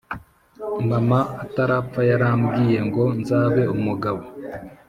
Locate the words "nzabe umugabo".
3.19-4.21